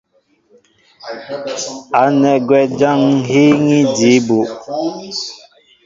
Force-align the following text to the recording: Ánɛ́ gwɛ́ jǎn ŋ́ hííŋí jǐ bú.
Ánɛ́ 2.01 2.35
gwɛ́ 2.47 2.63
jǎn 2.77 2.99
ŋ́ 3.13 3.17
hííŋí 3.29 3.79
jǐ 3.97 4.13
bú. 4.25 4.39